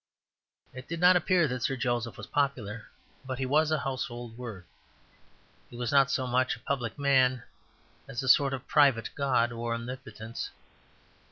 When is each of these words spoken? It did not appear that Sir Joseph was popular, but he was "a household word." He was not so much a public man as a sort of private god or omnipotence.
It 0.73 0.87
did 0.87 0.99
not 0.99 1.15
appear 1.15 1.47
that 1.47 1.61
Sir 1.61 1.75
Joseph 1.75 2.17
was 2.17 2.25
popular, 2.25 2.87
but 3.23 3.37
he 3.37 3.45
was 3.45 3.69
"a 3.69 3.77
household 3.77 4.35
word." 4.35 4.65
He 5.69 5.77
was 5.77 5.91
not 5.91 6.09
so 6.09 6.25
much 6.25 6.55
a 6.55 6.59
public 6.61 6.97
man 6.97 7.43
as 8.07 8.23
a 8.23 8.27
sort 8.27 8.55
of 8.55 8.67
private 8.67 9.11
god 9.13 9.51
or 9.51 9.75
omnipotence. 9.75 10.49